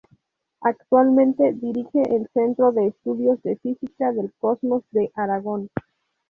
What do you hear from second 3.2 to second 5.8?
de Física del Cosmos de Aragón.